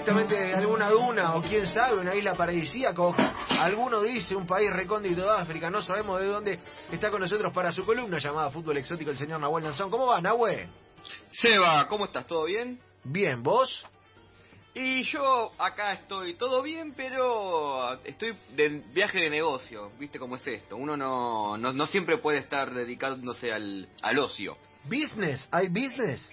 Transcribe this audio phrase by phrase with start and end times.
[0.00, 3.14] directamente de alguna duna o quién sabe, una isla paradisíaca o
[3.50, 6.58] alguno dice un país recóndito de África, no sabemos de dónde
[6.90, 9.90] está con nosotros para su columna llamada Fútbol Exótico el señor Nahuel Nanzón.
[9.90, 10.70] ¿Cómo va, Nahuel?
[11.32, 12.26] Seba, ¿cómo estás?
[12.26, 12.80] ¿Todo bien?
[13.04, 13.78] Bien, ¿vos?
[14.72, 20.46] Y yo acá estoy todo bien, pero estoy de viaje de negocio, ¿viste cómo es
[20.46, 20.76] esto?
[20.76, 24.56] Uno no, no, no siempre puede estar dedicándose al, al ocio.
[24.84, 25.46] ¿Business?
[25.50, 26.26] ¿Hay business?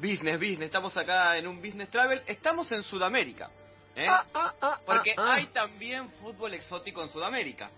[0.00, 3.50] Business, business, estamos acá en un business travel, estamos en Sudamérica.
[3.94, 4.06] ¿eh?
[4.08, 7.70] Ah, ah, ah, Porque hay también fútbol exótico en Sudamérica.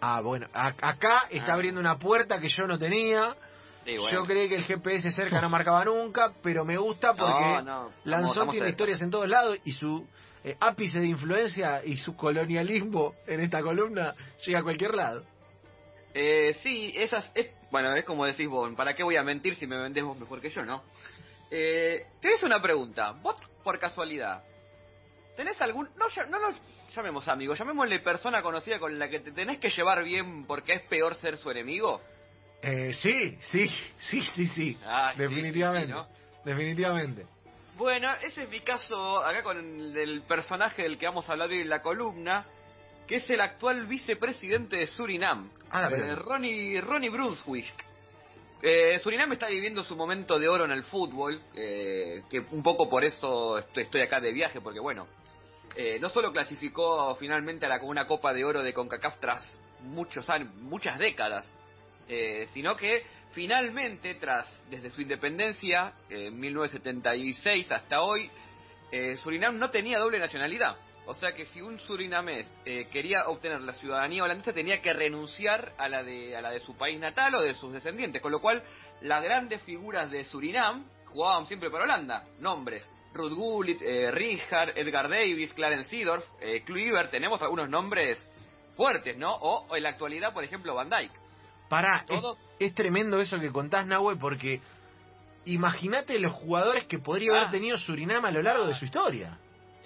[0.00, 3.34] Ah, bueno, acá está abriendo una puerta que yo no tenía.
[3.84, 4.20] Sí, bueno.
[4.20, 8.50] Yo creí que el GPS cerca no marcaba nunca, pero me gusta porque No, Lanzón
[8.50, 10.06] tiene historias en todos lados y su
[10.44, 15.24] eh, ápice de influencia y su colonialismo en esta columna llega a cualquier lado.
[16.14, 19.66] Eh, sí, esas, es, bueno, es como decís vos, ¿para qué voy a mentir si
[19.66, 20.82] me vendés vos mejor que yo, no?
[21.50, 24.42] Eh, te hice una pregunta, vos por casualidad,
[25.36, 26.56] ¿tenés algún, no, no nos
[26.94, 30.82] llamemos amigos, llamémosle persona conocida con la que te tenés que llevar bien porque es
[30.82, 32.00] peor ser su enemigo?
[32.62, 33.66] Eh, sí, sí,
[33.98, 34.78] sí, sí, sí.
[34.84, 35.86] Ah, definitivamente.
[35.88, 36.06] sí, ¿no?
[36.44, 37.26] Definitivamente.
[37.76, 41.48] Bueno, ese es mi caso acá con el, del personaje del que vamos a hablar
[41.48, 42.44] hoy en la columna,
[43.08, 46.14] que es el actual vicepresidente de Surinam, Ah, eh.
[46.16, 47.72] Ronnie, Ronnie Brunswick.
[48.62, 52.88] Eh, Surinam está viviendo su momento de oro en el fútbol, eh, que un poco
[52.90, 55.06] por eso estoy, estoy acá de viaje, porque bueno,
[55.76, 60.28] eh, no solo clasificó finalmente a la, una Copa de Oro de CONCACAF tras muchos
[60.28, 61.46] años, muchas décadas,
[62.08, 68.30] eh, sino que finalmente, tras desde su independencia, eh, en 1976 hasta hoy,
[69.22, 70.76] Surinam no tenía doble nacionalidad.
[71.10, 75.72] O sea que si un surinamés eh, quería obtener la ciudadanía holandesa tenía que renunciar
[75.76, 78.40] a la de a la de su país natal o de sus descendientes, con lo
[78.40, 78.62] cual
[79.00, 82.24] las grandes figuras de Surinam jugaban siempre para Holanda.
[82.38, 87.10] Nombres: Ruud Gullit, eh, Richard, Edgar Davis, Clarence Seedorf, eh, Kluivert.
[87.10, 88.22] Tenemos algunos nombres
[88.76, 89.34] fuertes, ¿no?
[89.34, 91.10] O, o en la actualidad, por ejemplo, Van Dijk.
[91.68, 94.60] Pará, es, Todo- es tremendo eso que contás, Nahue, porque
[95.44, 97.50] imagínate los jugadores que podría haber Ah.
[97.50, 98.78] tenido Surinam a lo largo de Ah.
[98.78, 99.38] su historia.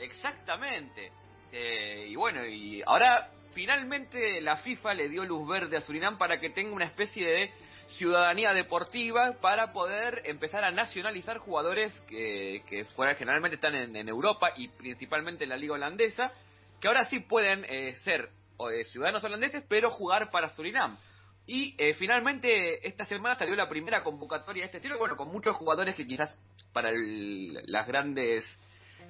[0.04, 1.10] Exactamente.
[1.52, 6.40] Eh, y bueno, y ahora finalmente la FIFA le dio luz verde a Surinam para
[6.40, 7.50] que tenga una especie de
[7.88, 14.08] ciudadanía deportiva para poder empezar a nacionalizar jugadores que, que fuera, generalmente están en, en
[14.08, 16.32] Europa y principalmente en la liga holandesa,
[16.80, 18.30] que ahora sí pueden eh, ser
[18.70, 20.98] eh, ciudadanos holandeses pero jugar para Surinam.
[21.46, 25.54] Y eh, finalmente esta semana salió la primera convocatoria de este estilo, bueno, con muchos
[25.56, 26.36] jugadores que quizás
[26.72, 28.44] para el- las grandes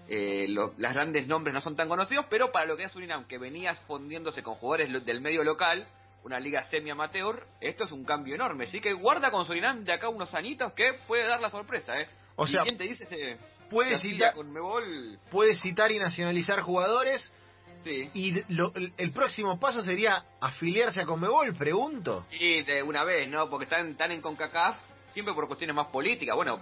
[0.09, 3.25] eh, lo- las grandes nombres no son tan conocidos, pero para lo que es Surinam,
[3.27, 5.87] que venía fundiéndose con jugadores del medio local,
[6.25, 8.65] una liga semi-amateur, esto es un cambio enorme.
[8.65, 12.09] Así que guarda con Surinam de acá unos añitos que puede dar la sorpresa, ¿eh?
[12.37, 13.39] O ¿Y sea, quién te dice ese,
[13.71, 15.19] puede citar- con Mebol?
[15.31, 17.33] Puede citar y nacionalizar jugadores
[17.85, 18.11] Sí.
[18.15, 22.27] y lo- el próximo paso sería afiliarse a Conmebol, pregunto.
[22.33, 23.51] Y de una vez, ¿no?
[23.51, 24.77] Porque están, están en CONCACAF,
[25.13, 26.35] siempre por cuestiones más políticas.
[26.35, 26.61] Bueno,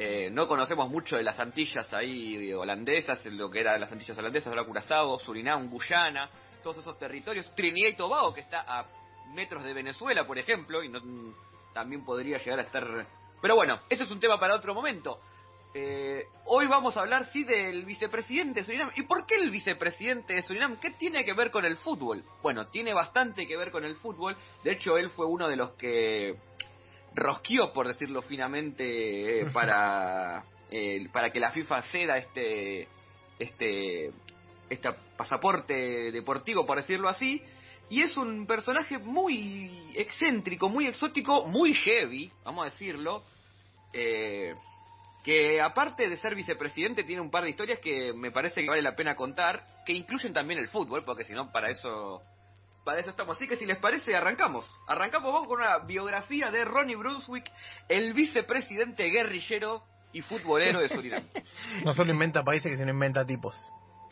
[0.00, 4.46] eh, no conocemos mucho de las Antillas ahí holandesas, lo que era las Antillas holandesas,
[4.46, 6.30] ahora Curazao, Surinam, Guyana,
[6.62, 7.52] todos esos territorios.
[7.56, 8.86] Trinidad y Tobago, que está a
[9.34, 11.00] metros de Venezuela, por ejemplo, y no,
[11.74, 13.08] también podría llegar a estar...
[13.42, 15.18] Pero bueno, eso es un tema para otro momento.
[15.74, 18.92] Eh, hoy vamos a hablar, sí, del vicepresidente de Surinam.
[18.94, 20.78] ¿Y por qué el vicepresidente de Surinam?
[20.78, 22.22] ¿Qué tiene que ver con el fútbol?
[22.40, 24.36] Bueno, tiene bastante que ver con el fútbol.
[24.62, 26.36] De hecho, él fue uno de los que
[27.14, 32.88] rosqueó, por decirlo finamente, eh, para, eh, para que la FIFA ceda este,
[33.38, 34.12] este,
[34.68, 37.42] este pasaporte deportivo, por decirlo así.
[37.90, 43.24] Y es un personaje muy excéntrico, muy exótico, muy heavy, vamos a decirlo.
[43.92, 44.54] Eh,
[45.24, 48.82] que aparte de ser vicepresidente tiene un par de historias que me parece que vale
[48.82, 52.22] la pena contar, que incluyen también el fútbol, porque si no, para eso
[52.88, 53.36] para eso estamos.
[53.36, 54.64] Así que si les parece, arrancamos.
[54.86, 57.44] Arrancamos vamos con una biografía de Ronnie Brunswick,
[57.86, 59.82] el vicepresidente guerrillero
[60.14, 61.22] y futbolero de Surinam.
[61.84, 63.54] No solo inventa países, que sino inventa tipos.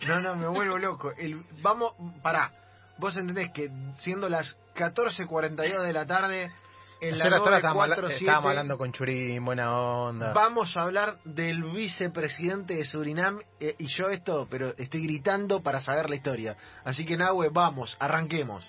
[0.06, 1.10] No, no, me vuelvo loco.
[1.12, 2.52] El, vamos, pará.
[2.98, 3.70] Vos entendés que
[4.00, 6.52] siendo las 14.42 de la tarde,
[7.00, 10.32] en la Ayer hasta ahora estábamos, habla- 947, estábamos hablando con Churín, buena onda.
[10.32, 13.40] vamos a hablar del vicepresidente de Surinam.
[13.60, 16.56] eh, y yo esto, pero estoy gritando para saber la historia.
[16.84, 18.64] Así que, Nahue, vamos, arranquemos.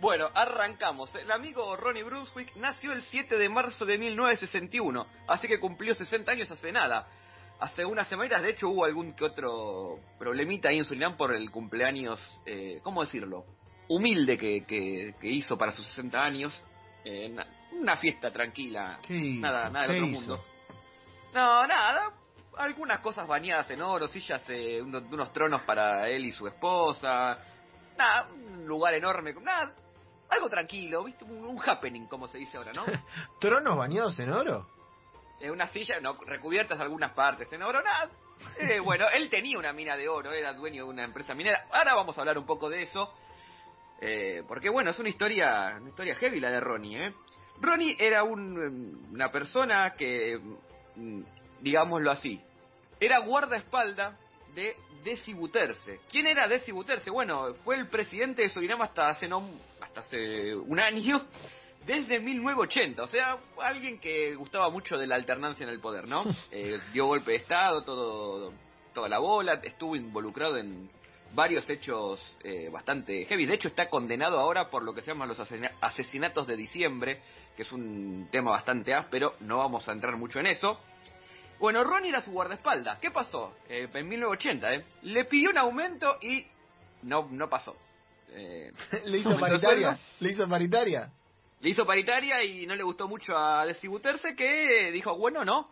[0.00, 1.14] Bueno, arrancamos.
[1.14, 6.30] El amigo Ronnie Brunswick nació el 7 de marzo de 1961, así que cumplió 60
[6.32, 7.08] años hace nada.
[7.58, 11.50] Hace unas semanitas, de hecho, hubo algún que otro problemita ahí en Surinam por el
[11.50, 13.46] cumpleaños, eh, ¿cómo decirlo?
[13.88, 16.62] Humilde que, que, que hizo para sus 60 años.
[17.08, 20.20] Eh, na- una fiesta tranquila, nada, nada ¿Qué del otro hizo?
[20.36, 20.44] mundo.
[21.32, 22.10] No, nada.
[22.56, 27.38] algunas cosas bañadas en oro, sillas, eh, unos, unos tronos para él y su esposa,
[27.96, 29.72] nada, un lugar enorme, nada,
[30.30, 31.22] algo tranquilo, ¿viste?
[31.24, 32.84] Un, un happening, como se dice ahora, ¿no?
[33.40, 34.66] ¿Tronos bañados en oro?
[35.38, 38.10] Eh, una silla, no, recubiertas algunas partes en oro, nada.
[38.58, 41.66] Eh, bueno, él tenía una mina de oro, era dueño de una empresa minera.
[41.70, 43.14] Ahora vamos a hablar un poco de eso.
[44.00, 47.14] Eh, porque bueno, es una historia, una historia heavy la de Ronnie, ¿eh?
[47.60, 50.38] Ronnie era un, una persona que,
[50.96, 51.22] mm,
[51.60, 52.40] digámoslo así,
[53.00, 54.18] era guardaespalda
[54.54, 56.00] de Desi Bouterse.
[56.10, 57.10] ¿Quién era Desi Bouterse?
[57.10, 59.48] Bueno, fue el presidente de Surinam hasta hace, no,
[59.80, 61.24] hasta hace un año,
[61.86, 63.02] desde 1980.
[63.02, 66.24] O sea, alguien que gustaba mucho de la alternancia en el poder, ¿no?
[66.50, 68.52] Eh, dio golpe de Estado, todo,
[68.92, 70.90] toda la bola, estuvo involucrado en
[71.36, 73.46] varios hechos eh, bastante heavy.
[73.46, 77.20] De hecho, está condenado ahora por lo que se llaman los asesina- asesinatos de diciembre,
[77.54, 80.80] que es un tema bastante áspero, no vamos a entrar mucho en eso.
[81.60, 82.98] Bueno, Ronnie era su guardaespaldas.
[82.98, 83.54] ¿Qué pasó?
[83.68, 84.84] Eh, en 1980, ¿eh?
[85.02, 86.46] Le pidió un aumento y
[87.02, 87.76] no, no pasó.
[88.30, 88.70] Eh,
[89.04, 89.98] ¿Le hizo ¿Aumentó paritaria?
[90.20, 91.10] ¿Le hizo paritaria?
[91.60, 95.70] le hizo paritaria y no le gustó mucho a Desibuterse que dijo, bueno, no.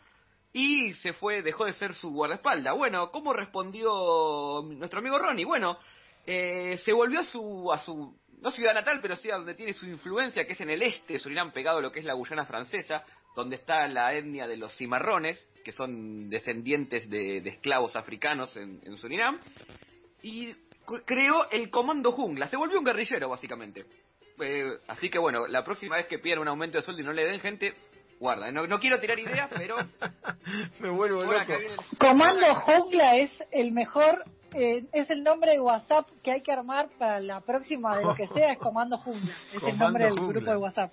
[0.57, 2.77] Y se fue, dejó de ser su guardaespaldas.
[2.77, 5.45] Bueno, ¿cómo respondió nuestro amigo Ronnie?
[5.45, 5.77] Bueno,
[6.25, 9.75] eh, se volvió a su, a su, no ciudad natal, pero sí a donde tiene
[9.75, 12.47] su influencia, que es en el este Surinam, pegado a lo que es la Guyana
[12.47, 13.05] francesa,
[13.35, 19.41] donde está la etnia de los cimarrones, que son descendientes de, esclavos africanos en, Surinam.
[20.23, 20.55] Y
[21.05, 22.49] creó el Comando Jungla.
[22.49, 23.87] Se volvió un guerrillero, básicamente.
[24.41, 27.13] Eh, así que bueno, la próxima vez que pidan un aumento de sueldo y no
[27.13, 27.75] le den gente,
[28.21, 28.51] guarda.
[28.53, 29.77] No, no quiero tirar ideas, pero
[30.81, 31.53] Me vuelvo loco.
[31.53, 34.25] el- Comando Jungla es el mejor,
[34.55, 38.15] eh, es el nombre de WhatsApp que hay que armar para la próxima de lo
[38.15, 39.35] que sea, es Comando Jungla.
[39.53, 40.33] Es el nombre del Jungla.
[40.35, 40.93] grupo de WhatsApp.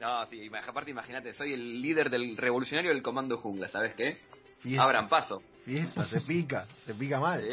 [0.00, 4.18] No, sí, aparte imagínate, soy el líder del revolucionario del Comando Jungla, ¿sabes qué?
[4.58, 5.42] Fiesta, Abran paso.
[5.64, 7.44] fiesta, se pica, se pica mal.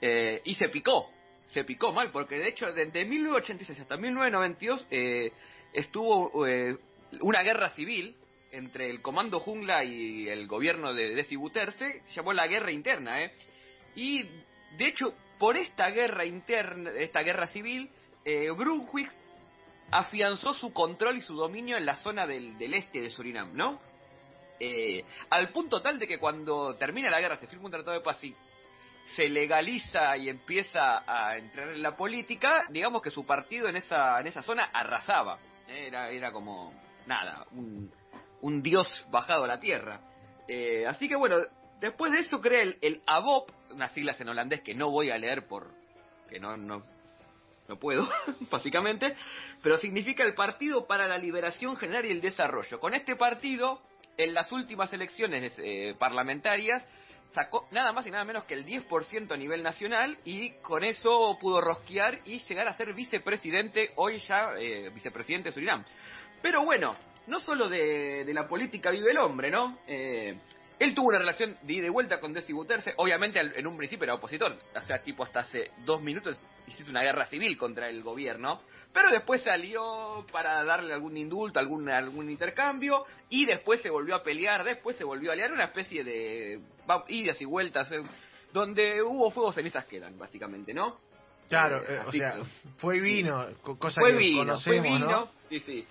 [0.00, 1.10] Eh, y se picó,
[1.50, 5.32] se picó mal, porque de hecho desde 1986 hasta 1992 eh,
[5.72, 6.76] estuvo eh,
[7.20, 8.16] una guerra civil
[8.50, 13.22] entre el Comando Jungla y el gobierno de Desi Bouterse, se llamó la guerra interna,
[13.22, 13.32] ¿eh?
[13.94, 14.22] Y
[14.76, 17.90] de hecho, por esta guerra interna, esta guerra civil,
[18.24, 18.48] eh,
[19.90, 23.80] afianzó su control y su dominio en la zona del, del este de Surinam, ¿no?
[24.60, 28.04] Eh, al punto tal de que cuando termina la guerra se firma un tratado de
[28.04, 28.34] paz y
[29.16, 34.20] se legaliza y empieza a entrar en la política, digamos que su partido en esa,
[34.20, 35.38] en esa zona arrasaba.
[35.68, 36.72] Eh, Era, era como,
[37.06, 37.90] nada, un,
[38.40, 40.00] un dios bajado a la tierra.
[40.48, 41.36] Eh, así que bueno,
[41.80, 45.18] después de eso crea el, el ABOP, unas siglas en holandés que no voy a
[45.18, 45.70] leer por
[46.28, 46.82] que no, no,
[47.68, 48.08] no puedo,
[48.50, 49.14] básicamente,
[49.62, 52.80] pero significa el Partido para la Liberación General y el Desarrollo.
[52.80, 53.80] Con este partido,
[54.16, 56.86] en las últimas elecciones eh, parlamentarias,
[57.32, 61.38] sacó nada más y nada menos que el 10% a nivel nacional y con eso
[61.40, 65.84] pudo rosquear y llegar a ser vicepresidente, hoy ya eh, vicepresidente de Surinam.
[66.42, 66.96] Pero bueno,
[67.26, 69.78] no solo de, de la política vive el hombre, ¿no?
[69.86, 70.36] Eh,
[70.78, 74.04] él tuvo una relación de ida y vuelta con Desi Bouterse, obviamente en un principio
[74.04, 78.02] era opositor, o sea, tipo hasta hace dos minutos hiciste una guerra civil contra el
[78.02, 78.60] gobierno,
[78.92, 84.22] pero después salió para darle algún indulto, algún, algún intercambio, y después se volvió a
[84.24, 86.60] pelear, después se volvió a aliar, una especie de
[87.08, 88.02] idas y vueltas, eh,
[88.52, 90.98] donde hubo fuego, cenizas quedan, básicamente, ¿no?
[91.48, 92.34] Claro, Eh, eh, o sea,
[92.78, 95.28] fue vino, co- cosa fue que vino, fue conocemos, vino, ¿no?
[95.48, 95.86] sí, sí.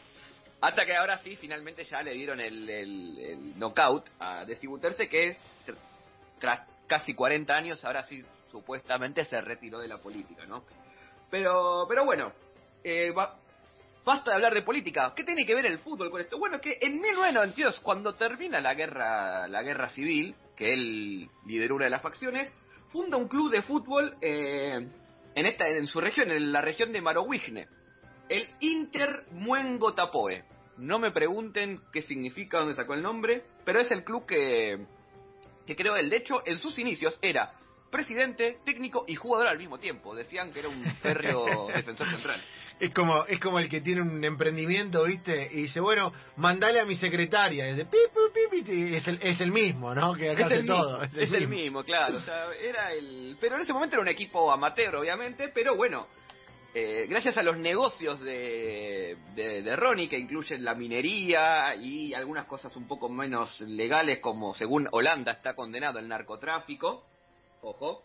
[0.61, 5.09] Hasta que ahora sí, finalmente ya le dieron el, el, el knockout a Desi Bouterse,
[5.09, 5.75] que es, tr-
[6.39, 10.63] tras casi 40 años, ahora sí, supuestamente se retiró de la política, ¿no?
[11.31, 12.31] Pero, pero bueno,
[12.83, 13.37] eh, ba-
[14.05, 15.13] basta de hablar de política.
[15.15, 16.37] ¿Qué tiene que ver el fútbol con esto?
[16.37, 21.85] Bueno, que en 1992, cuando termina la guerra, la guerra civil, que él lideró una
[21.85, 22.51] de las facciones,
[22.91, 24.87] funda un club de fútbol eh,
[25.33, 27.67] en esta, en su región, en la región de Marowijne,
[28.29, 30.43] el Inter Muengo Tapoe.
[30.77, 34.85] No me pregunten qué significa, dónde sacó el nombre, pero es el club que,
[35.65, 36.09] que creó él.
[36.09, 37.53] De hecho, en sus inicios era
[37.91, 40.15] presidente, técnico y jugador al mismo tiempo.
[40.15, 42.41] Decían que era un férreo defensor central.
[42.79, 45.49] Es como, es como el que tiene un emprendimiento, ¿viste?
[45.51, 47.67] Y dice, bueno, mandale a mi secretaria.
[47.67, 47.97] Y dice, pi,
[48.49, 50.15] pi, pi, es el, es el mismo, ¿no?
[50.15, 51.03] Que acá Es hace el, todo.
[51.03, 52.17] es el mismo, claro.
[52.17, 53.37] O sea, era el...
[53.39, 56.07] Pero en ese momento era un equipo amateur, obviamente, pero bueno,
[56.73, 62.45] eh, gracias a los negocios de, de, de Ronnie, que incluyen la minería y algunas
[62.45, 67.05] cosas un poco menos legales, como según Holanda está condenado el narcotráfico,
[67.61, 68.03] ojo,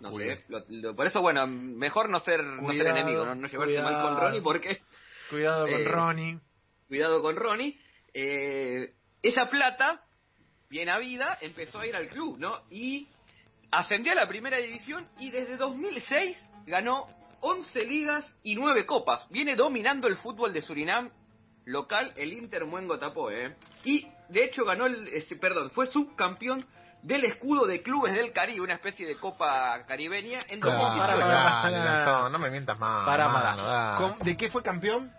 [0.00, 3.46] no sé, lo- lo- por eso, bueno, mejor no ser, no ser enemigo, no, no
[3.46, 4.16] llevarse mal con.
[4.20, 4.80] Ronnie, porque
[5.28, 6.38] Cuidado con Eh, Ronnie.
[6.88, 7.78] cuidado con Ronnie,
[8.14, 10.02] eh, esa plata
[10.68, 12.62] bien a vida, empezó a ir al club, ¿no?
[12.70, 13.06] Y
[13.70, 16.36] ascendió a la primera división y desde 2006
[16.66, 17.06] ganó
[17.40, 19.26] 11 ligas y 9 copas.
[19.30, 21.10] Viene dominando el fútbol de Surinam
[21.64, 23.56] local, el Inter Muengo tapó, ¿eh?
[23.84, 26.66] Y de hecho ganó el, este, perdón, fue subcampeón
[27.02, 30.98] del escudo de clubes del Caribe, una especie de copa caribeña en Claro, 2018.
[30.98, 31.94] para, para, dale, para.
[32.04, 33.06] Lanzón, no me mientas más.
[33.06, 33.96] Para.
[33.96, 35.10] ¿Con- ¿De qué fue campeón?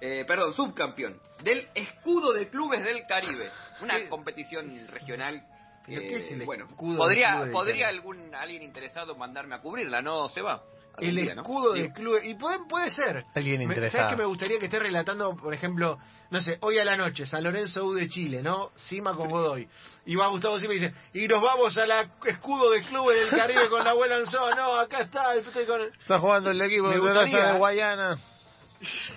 [0.00, 3.50] Eh, perdón, subcampeón del escudo de clubes del Caribe,
[3.82, 4.08] una ¿Qué?
[4.08, 5.42] competición regional.
[5.84, 10.00] ¿Pero que, qué es el bueno, escudo podría, podría algún alguien interesado mandarme a cubrirla,
[10.00, 10.62] ¿no se va?
[11.08, 11.42] El día, ¿no?
[11.42, 12.20] escudo del club.
[12.22, 13.24] Y puede, puede ser.
[13.34, 14.02] Alguien Me- interesado.
[14.04, 15.98] ¿Sabes que me gustaría que esté relatando, por ejemplo,
[16.30, 18.70] no sé, hoy a la noche, San Lorenzo U de Chile, ¿no?
[18.76, 19.68] Cima con Godoy.
[20.06, 23.30] Y va Gustavo Cima y dice, y nos vamos a la escudo de clubes del
[23.30, 24.56] Caribe con la abuela Anzón.
[24.56, 25.88] No, acá está, estoy con el...
[25.88, 28.18] Está jugando el equipo Me de gustaría- Plaza de Guayana.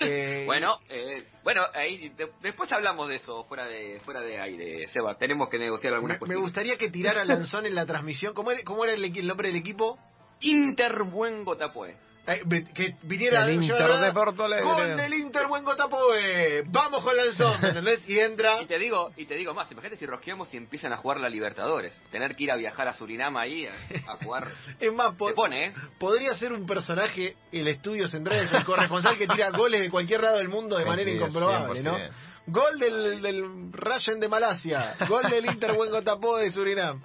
[0.01, 4.87] Eh, Bueno, eh, bueno, ahí de- después hablamos de eso fuera de fuera de aire,
[4.89, 5.15] Seba.
[5.17, 6.43] Tenemos que negociar me, algunas me cuestiones.
[6.43, 8.33] gustaría que tirara Lanzón en la transmisión.
[8.33, 9.97] ¿Cómo era, cómo era el nombre del equipo?
[10.43, 11.95] Inter Buen Gotapoe.
[12.25, 12.41] Eh,
[12.73, 14.63] que viniera El Inter de Porto Alegre.
[14.63, 16.63] Gol del Inter, buen Gotapoe.
[16.67, 18.07] Vamos con Lanzón, ¿me ¿entendés?
[18.07, 18.61] Y entra.
[18.61, 21.27] Y te digo, y te digo más, imagínate si rosqueamos y empiezan a jugar la
[21.27, 22.01] Libertadores.
[22.11, 23.73] Tener que ir a viajar a Surinam ahí a,
[24.09, 24.47] a jugar.
[24.79, 25.73] Es más, po- Te pone, ¿eh?
[25.99, 30.37] podría ser un personaje el estudio central, el corresponsal que tira goles de cualquier lado
[30.37, 31.97] del mundo de manera sí, incomprobable, ¿no?
[31.97, 32.09] 100%.
[32.47, 37.01] Gol del, del Rayen de Malasia, gol del Inter Buen Gotapoe de Surinam.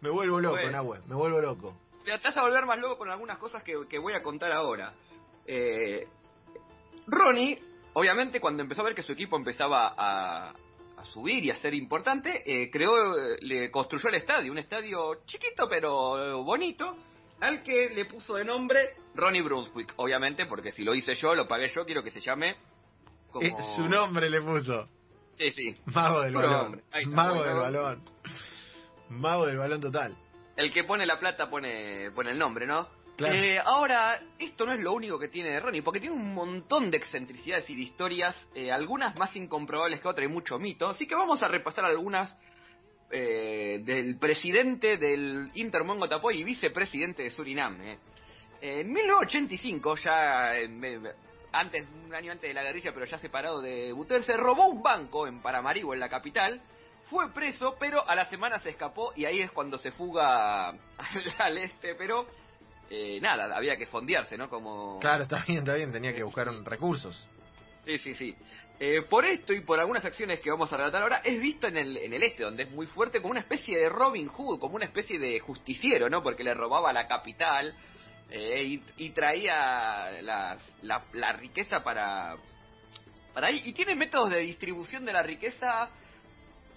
[0.00, 0.56] Me vuelvo loco.
[0.70, 1.76] Nahue, me vuelvo loco.
[2.04, 4.92] Te vas a volver más loco con algunas cosas que, que voy a contar ahora.
[5.46, 6.06] Eh,
[7.06, 7.60] Ronnie,
[7.94, 10.50] obviamente, cuando empezó a ver que su equipo empezaba a,
[10.96, 15.68] a subir y a ser importante, eh, creó, le construyó el estadio, un estadio chiquito
[15.68, 16.96] pero bonito,
[17.40, 21.46] al que le puso de nombre Ronnie Brunswick, obviamente, porque si lo hice yo, lo
[21.46, 22.56] pagué yo, quiero que se llame
[23.30, 23.46] como...
[23.46, 24.88] Eh, su nombre le puso.
[25.38, 25.76] Sí, sí.
[25.86, 26.82] Mago del Su balón.
[26.92, 28.04] está, Mago del balón.
[29.08, 30.16] Mago del balón total.
[30.56, 32.88] El que pone la plata pone, pone el nombre, ¿no?
[33.16, 33.34] Claro.
[33.36, 36.96] Eh, ahora, esto no es lo único que tiene Ronnie, porque tiene un montón de
[36.96, 40.88] excentricidades y de historias, eh, algunas más incomprobables que otras y mucho mito.
[40.88, 42.36] Así que vamos a repasar algunas
[43.10, 47.80] eh, del presidente del Intermongo Tapoy y vicepresidente de Surinam.
[47.80, 47.98] eh.
[48.60, 50.68] En 1985, ya eh,
[51.52, 54.82] antes, un año antes de la guerrilla, pero ya separado de Buter, se robó un
[54.82, 56.60] banco en Paramaribo, en la capital.
[57.10, 60.78] Fue preso, pero a la semana se escapó y ahí es cuando se fuga al,
[61.38, 62.26] al este, pero
[62.90, 64.48] eh, nada, había que fondearse, ¿no?
[64.48, 64.98] Como...
[65.00, 67.26] Claro, está bien, está bien, tenía que buscar recursos.
[67.84, 68.36] Sí, sí, sí.
[68.80, 71.76] Eh, por esto y por algunas acciones que vamos a relatar ahora, es visto en
[71.76, 74.74] el, en el este, donde es muy fuerte, como una especie de Robin Hood, como
[74.76, 76.22] una especie de justiciero, ¿no?
[76.22, 77.74] Porque le robaba la capital
[78.30, 82.36] eh, y, y traía las- la, la riqueza para,
[83.32, 83.62] para ahí.
[83.64, 85.90] Y tiene métodos de distribución de la riqueza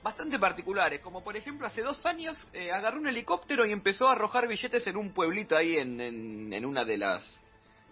[0.08, 4.14] bastante particulares, como por ejemplo hace dos años eh, agarró un helicóptero y empezó a
[4.14, 7.40] arrojar billetes en un pueblito ahí en, en, en una de las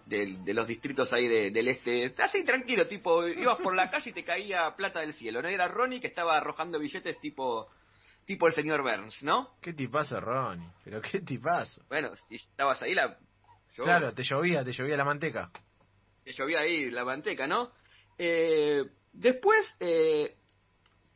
[0.06, 4.12] de, los distritos ahí de- del este, así tranquilo, tipo, ibas por la calle y
[4.12, 5.48] te caía plata del cielo, ¿no?
[5.48, 7.68] Era Ronnie que estaba arrojando billetes tipo,
[8.24, 9.50] tipo el señor Burns, ¿no?
[9.60, 10.68] Qué tipazo, Ronnie.
[10.84, 11.82] Pero qué tipazo.
[11.88, 13.18] Bueno, si estabas ahí, la,
[13.76, 15.50] yo- Claro, te llovía, te llovía la manteca.
[16.24, 17.72] que llovía ahí la manteca, ¿no?
[18.16, 20.36] Eh, después, eh,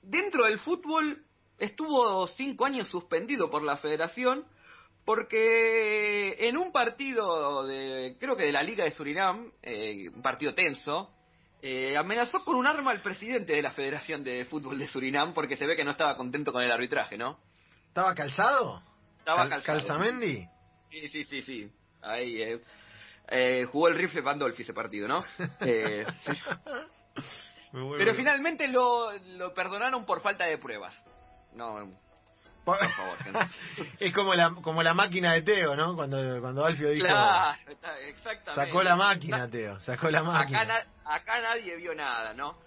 [0.02, 1.24] dentro del fútbol,
[1.58, 4.44] estuvo cinco años suspendido por la federación
[5.04, 10.54] porque en un partido de, creo que de la Liga de Surinam, eh, un partido
[10.54, 11.10] tenso,
[11.62, 15.56] eh, amenazó con un arma al presidente de la Federación de Fútbol de Surinam porque
[15.56, 17.38] se ve que no estaba contento con el arbitraje, ¿no?
[17.88, 18.82] ¿Estaba calzado?
[19.18, 19.78] Estaba Cal- calzado.
[19.78, 20.46] ¿Calzamendi?
[20.90, 21.72] Sí, sí, sí, sí.
[22.02, 22.60] Ahí, eh,
[23.28, 25.20] eh, jugó el rifle Pandolfi ese partido, ¿no?
[25.60, 26.30] Eh, sí.
[27.72, 30.94] Pero finalmente lo, lo perdonaron por falta de pruebas.
[31.54, 31.90] No,
[32.64, 33.38] Po- por favor, gente.
[34.00, 35.94] es como la, como la máquina de Teo, ¿no?
[35.96, 37.06] Cuando, cuando Alfio dijo...
[37.06, 37.58] Claro,
[38.06, 38.54] exactamente.
[38.66, 39.80] Sacó la máquina, Teo.
[39.80, 40.64] Sacó la Acá, máquina.
[40.64, 42.58] na- acá nadie vio nada, ¿no?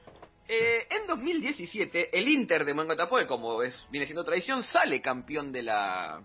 [0.47, 5.63] Eh, en 2017, el Inter de Mangotapoe, como es, viene siendo tradición, sale campeón de
[5.63, 6.21] la,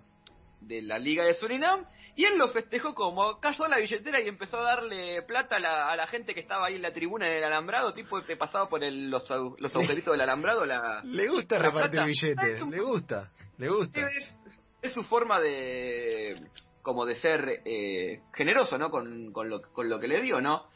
[0.61, 1.85] de la Liga de Surinam
[2.19, 5.61] y él lo festejó como cayó a la billetera y empezó a darle plata a
[5.61, 8.69] la, a la gente que estaba ahí en la tribuna del alambrado, tipo que pasaba
[8.69, 9.23] por el- los,
[9.59, 10.67] los agujeritos del alambrado.
[10.67, 12.55] La, Le gusta La repartir billetes.
[12.57, 13.31] Es un- Le gusta.
[13.57, 14.01] Le gusta.
[14.01, 14.35] es,
[14.83, 16.43] es su forma de
[16.83, 18.91] como de ser eh, generoso, ¿no?
[18.91, 20.67] Con, con, lo, con lo que le dio, ¿no?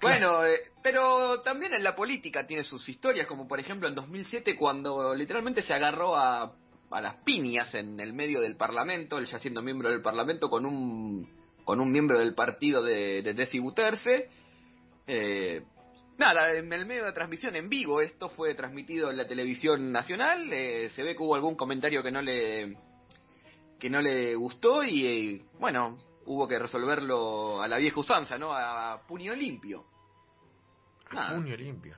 [0.00, 4.56] Bueno, eh, pero también en la política tiene sus historias, como por ejemplo en 2007
[4.56, 6.54] cuando literalmente se agarró a,
[6.90, 10.66] a las piñas en el medio del Parlamento, él ya siendo miembro del Parlamento con
[10.66, 11.28] un
[11.64, 14.28] con un miembro del partido de, de Desi Buterse.
[15.06, 15.62] Eh,
[16.18, 20.52] nada, en el medio de transmisión en vivo, esto fue transmitido en la televisión nacional,
[20.52, 22.76] eh, se ve que hubo algún comentario que no le
[23.78, 28.52] que no le gustó y eh, bueno, hubo que resolverlo a la vieja usanza, ¿no?
[28.52, 29.84] A puño limpio.
[31.12, 31.96] Nada, Puño limpio.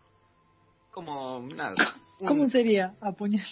[0.91, 1.75] como nada.
[2.21, 3.49] un- ¿Cómo sería apuñalar?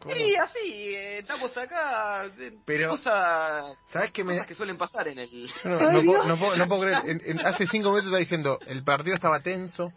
[0.00, 0.14] ¿Cómo?
[0.14, 5.08] Sí, así, eh, estamos acá, eh, Pero- cosas, ¿Sabes qué me cosas que suelen pasar
[5.08, 5.50] en el...
[5.64, 7.02] No, no, puedo, no, puedo, no puedo creer.
[7.04, 9.92] En- en- hace cinco minutos está diciendo, el partido estaba tenso.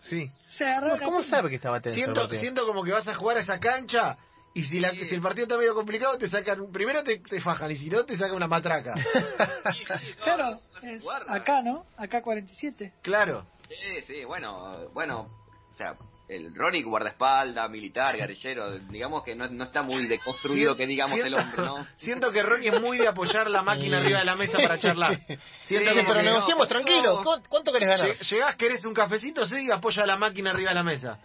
[0.00, 0.26] Sí.
[0.56, 1.94] Se agarró ¿Cómo, sabe que estaba tenso?
[1.96, 4.16] Siento, siento como que vas a jugar a esa cancha
[4.54, 5.04] y si, la, Sí.
[5.04, 8.04] si el partido está medio complicado te sacan, primero te, te fajan y si no
[8.04, 8.94] te sacan una matraca.
[10.22, 11.84] Claro, es acá, ¿no?
[11.96, 12.92] Acá 47.
[13.02, 13.46] claro.
[13.68, 15.28] Sí, sí, bueno, bueno,
[15.70, 15.96] o sea,
[16.28, 21.34] el Ronnie guardaespaldas, militar, guerrillero, digamos que no, no está muy deconstruido que digamos el
[21.34, 21.86] hombre, ¿no?
[21.96, 24.04] Siento que Ronnie es muy de apoyar la máquina Sí.
[24.04, 25.18] arriba de la mesa para charlar.
[25.66, 27.14] Siento Sí, pero no, tranquilo.
[27.16, 27.22] no.
[27.24, 28.08] ¿Cu- ¿Cuánto querés ganar?
[28.08, 31.18] Lle- Llegás, querés un cafecito, sí, y apoya la máquina arriba de la mesa.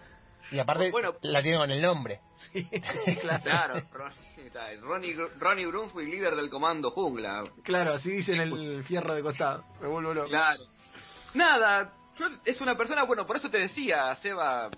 [0.51, 1.13] Y aparte, Bueno.
[1.21, 2.19] la tiene con el nombre.
[3.41, 7.43] Claro, Ronnie, está, Ronnie, Ronnie Brunswick, líder del comando jungla.
[7.63, 9.63] Claro, así dicen el fierro de costado.
[9.81, 10.27] Me vuelvo loco.
[10.29, 10.63] Claro.
[11.33, 14.69] Nada, yo, es una persona, bueno, por eso te decía, Seba,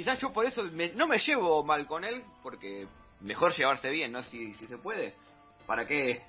[0.00, 2.88] quizás yo por eso me- no me llevo mal con él, porque
[3.20, 4.22] mejor llevarse bien, ¿no?
[4.22, 5.14] Si, si se puede.
[5.66, 6.22] ¿Para qué?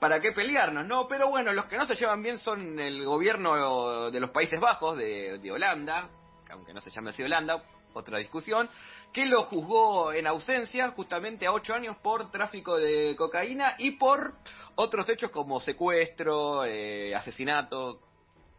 [0.00, 0.84] ¿Para qué pelearnos?
[0.88, 4.58] No, pero bueno, los que no se llevan bien son el gobierno de los Países
[4.58, 6.08] Bajos, de, de Holanda,
[6.44, 7.62] que aunque no se llame así Holanda,
[7.94, 8.68] otra discusión,
[9.12, 14.34] que lo juzgó en ausencia justamente a ocho años por tráfico de cocaína y por
[14.74, 18.00] otros hechos como secuestro, eh, asesinato,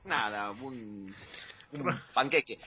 [0.05, 1.13] nada, un,
[1.73, 2.59] un panqueque.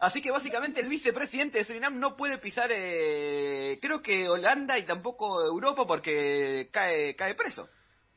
[0.00, 4.84] Así que básicamente el vicepresidente de Surinam no puede pisar, eh, creo que Holanda y
[4.84, 7.68] tampoco Europa porque cae cae preso.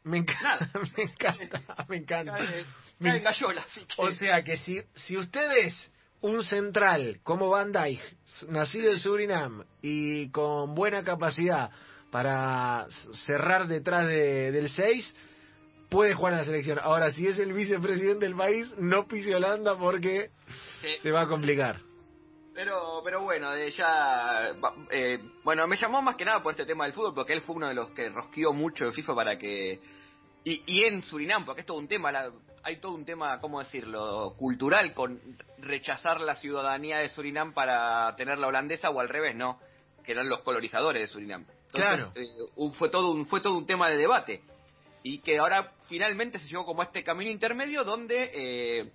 [0.03, 2.37] Me encanta, me encanta, me encanta.
[2.37, 2.65] Cae,
[2.99, 3.61] Me- cae gallola.
[3.69, 5.91] Así que, O sea que si, si usted es
[6.21, 7.99] un central como Van Dijk,
[8.47, 11.71] nacido en Surinam y con buena capacidad
[12.11, 12.85] para
[13.25, 15.15] cerrar detrás de- del 6,
[15.91, 16.79] puede jugar en la selección.
[16.81, 20.31] Ahora, si es el vicepresidente del país, no pise Holanda porque
[20.81, 20.87] sí.
[21.03, 21.81] se va a complicar.
[22.53, 24.53] Pero, pero bueno, eh, ya,
[24.89, 27.55] eh, bueno, me llamó más que nada por este tema del fútbol, porque él fue
[27.57, 29.79] uno de los que rosqueó mucho en FIFA para que,
[30.45, 32.31] y, y en Surinam, porque es todo un tema, la-
[32.63, 35.19] hay todo un tema, ¿cómo decirlo?, cultural con
[35.59, 39.59] rechazar la ciudadanía de Surinam para tener la holandesa o al revés, ¿no?
[40.05, 41.45] Que eran los colonizadores de Surinam.
[41.71, 42.11] Claro.
[42.15, 44.41] eh, un- fue todo un, fue todo un tema de debate.
[45.03, 48.91] Y que ahora finalmente se llegó como a este camino intermedio donde eh,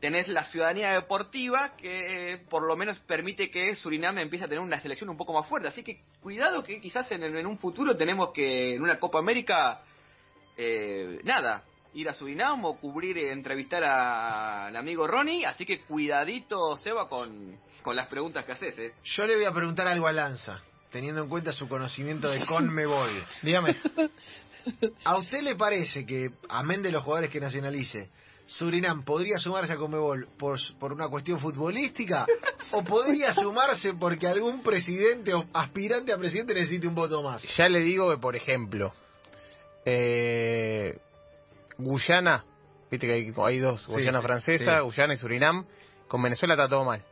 [0.00, 4.62] tenés la ciudadanía deportiva que eh, por lo menos permite que Surinam empiece a tener
[4.62, 5.68] una selección un poco más fuerte.
[5.68, 9.82] Así que cuidado que quizás en, en un futuro tenemos que en una Copa América,
[10.56, 15.44] eh, nada, ir a Surinam o cubrir, eh, entrevistar a- al amigo Ronnie.
[15.44, 18.78] Así que cuidadito, Seba, con, con las preguntas que haces.
[18.78, 18.92] ¿eh?
[19.02, 23.24] Yo le voy a preguntar algo a Lanza, teniendo en cuenta su conocimiento de Conmebol.
[23.42, 23.76] Dígame.
[25.04, 28.10] ¿A usted le parece que, amén de los jugadores que nacionalice,
[28.46, 32.26] Surinam podría sumarse a Conmebol por, por una cuestión futbolística?
[32.72, 37.42] ¿O podría sumarse porque algún presidente o aspirante a presidente necesite un voto más?
[37.56, 38.92] Ya le digo que, por ejemplo,
[39.84, 40.98] eh,
[41.78, 42.44] Guyana,
[42.90, 44.84] viste que hay, hay dos, Guyana sí, francesa, sí.
[44.84, 45.64] Guyana y Surinam.
[46.08, 47.04] Con Venezuela está todo mal.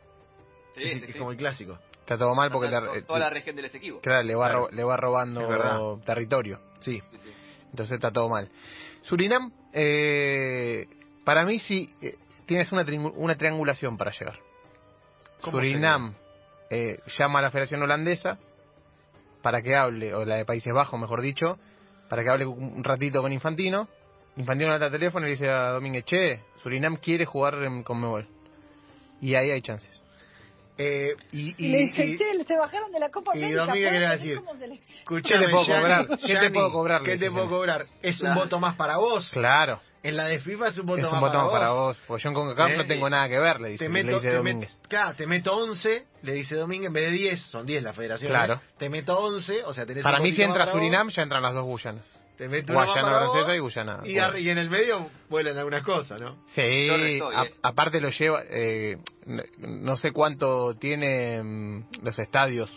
[0.75, 1.19] Sí, es sí.
[1.19, 1.79] como el clásico.
[2.09, 4.01] Está todo mal porque toda, la- toda la región del Esequibo.
[4.01, 4.61] claro, le, va Claro.
[4.61, 6.59] ro- le va robando territorio.
[6.81, 7.03] Sí.
[7.11, 7.31] Sí, sí.
[7.71, 8.49] Entonces está todo mal.
[9.03, 10.87] Surinam, eh,
[11.25, 12.17] para mí sí, eh,
[12.47, 14.39] tienes una, triangu- una triangulación para llegar.
[15.43, 16.15] ¿Cómo Surinam
[16.71, 18.39] eh, llama a la Federación Holandesa
[19.43, 21.59] para que hable, o la de Países Bajos, mejor dicho,
[22.09, 23.87] para que hable un ratito con Infantino.
[24.37, 27.83] Infantino le da el teléfono y le dice a Domínguez, che, Surinam quiere jugar en
[27.83, 28.27] Conmebol.
[29.21, 30.01] Y ahí hay chances.
[30.79, 33.67] Eh, y, Y, y, le dice, y- che, se bajaron de la Copa y América.
[33.73, 34.79] ¿qué le va a ¿puedo venir decir?
[34.99, 36.19] escuchame, ¿Qué te puedo Gianni, cobrar?
[36.19, 37.03] ¿Qué te puedo cobrar?
[37.03, 37.87] ¿Qué Le te puedo cobrar?
[38.03, 39.29] ¿Es un voto más para vos?
[39.33, 41.71] Claro, En la de FIFA es un voto es más un voto para más para
[41.71, 41.97] vos.
[41.99, 44.05] vos, porque yo en CONCACAF Eh, no tengo nada que ver, le dice, te le
[44.05, 44.71] meto, dice te Domínguez.
[44.81, 47.93] met- claro, te meto 11, le dice Domínguez, en vez de 10, son 10 la
[47.93, 48.31] federación.
[48.31, 48.55] Claro.
[48.55, 48.61] ¿eh?
[48.79, 51.23] Te meto 11, o sea, tenés Para un mí si entra para Surinam vos, ya
[51.23, 52.05] entran las dos Guyanas.
[52.39, 54.01] Te meto Guayana francesa y Guyana.
[54.05, 54.29] Y, bueno.
[54.29, 56.37] ar- y en el medio vuelan algunas cosas, ¿no?
[56.55, 57.55] Sí, estoy, a- eh.
[57.63, 58.97] aparte lo lleva, eh,
[59.59, 62.71] no sé cuánto tiene mm, los estadios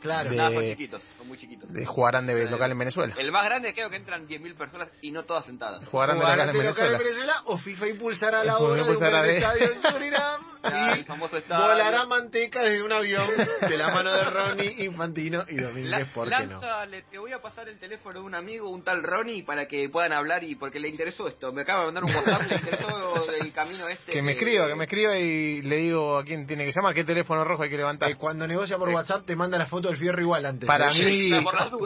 [0.00, 0.30] Claro.
[0.30, 1.72] de- Nada, son chiquitos, son muy chiquitos.
[1.72, 3.14] de- jugarán de Eh, local en Venezuela.
[3.18, 5.84] El más grande creo que entran 10.000 personas y no todas sentadas.
[5.86, 7.24] Jugarán de Jugarán local en de local en Venezuela.
[7.34, 11.04] Venezuela o FIFA impulsará la obra de un de- estadio en Surinam Ah, y el
[11.48, 13.28] volará manteca desde un avión
[13.60, 16.60] de la mano de Ronnie Infantino y Domínguez, ¿por qué no?
[16.60, 19.66] Lanza, le- te voy a pasar el teléfono de un amigo, un tal Ronnie, para
[19.68, 21.52] que puedan hablar y porque le interesó esto.
[21.52, 24.10] Me acaba de mandar un WhatsApp, le interesó del camino este.
[24.12, 27.04] Que me escriba, que me escriba y le digo a quién tiene que llamar, qué
[27.04, 28.10] teléfono rojo hay que levantar.
[28.10, 30.66] Eh, cuando negocia por WhatsApp te manda la foto del fierro igual antes.
[30.66, 31.04] Para ¿eh?
[31.04, 31.30] mí,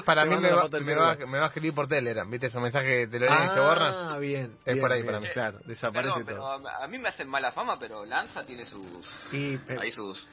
[0.05, 1.27] para mí me va, me, va, celular.
[1.27, 2.47] me va a escribir por Telegram, ¿viste?
[2.47, 3.95] Esos mensajes que te lo leen y se borran.
[3.95, 4.57] Ah, bien.
[4.65, 5.29] Es bien, por ahí bien, para mí.
[5.33, 6.69] Claro, desaparece Perdón, pero todo.
[6.69, 8.87] a a mí me hacen mala fama, pero Lanza tiene sus,
[9.33, 10.31] Y, pero- ahí sus, sus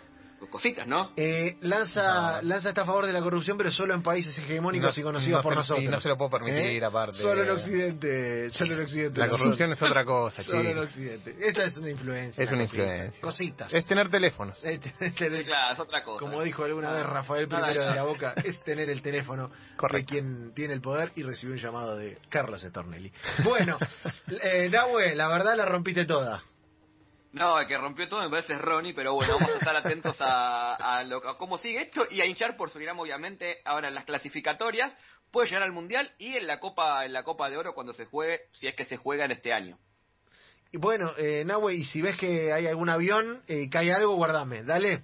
[0.50, 1.12] cositas, ¿no?
[1.18, 2.48] Eh, Lanza, No.
[2.50, 5.40] Lanza está a favor de la corrupción, pero solo en países hegemónicos No- y conocidos
[5.40, 5.84] no por se- nosotros.
[5.84, 6.86] y no se lo puedo permitir, ¿Eh?
[6.86, 7.18] aparte.
[7.18, 8.50] Solo en Occidente.
[8.52, 9.20] Solo en Occidente.
[9.20, 10.86] La corrupción es otra cosa, Solo en chicos.
[10.86, 11.36] Occidente.
[11.42, 12.44] Esta es una influencia.
[12.44, 12.82] Es una cosita.
[12.84, 13.22] influencia.
[13.22, 13.74] Cositas.
[13.74, 14.58] Es tener teléfonos.
[14.64, 16.20] Este- este- Sí, claro, es otra cosa.
[16.20, 19.52] como dijo alguna vez Ah, Rafael nada, I de la Boca, es tener el teléfono
[19.78, 19.98] Correcto.
[19.98, 23.12] de quien tiene el poder y recibió un llamado de Carlos Estornelli.
[23.44, 23.78] Bueno,
[24.44, 26.42] eh, Nahue, la verdad la rompiste toda.
[27.32, 30.16] No, el que rompió todo me parece es Ronnie, pero bueno, vamos a estar atentos
[30.20, 33.96] a, a, lo, a cómo sigue esto y a hinchar por Surinam, obviamente, ahora en
[33.96, 34.92] las clasificatorias,
[35.32, 38.06] puede llegar al Mundial y en la Copa en la Copa de Oro cuando se
[38.06, 39.78] juegue, si es que se juega en este año.
[40.72, 44.64] Y bueno, eh, Nahue, y si ves que hay algún avión, eh, cae algo, guardame.
[44.64, 45.04] Dale.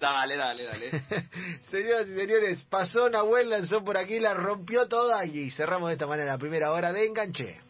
[0.00, 0.90] Dale, dale, dale.
[1.70, 6.06] Señoras y señores, pasó Nahuel, lanzó por aquí, la rompió toda y cerramos de esta
[6.06, 7.60] manera la primera hora de Enganche.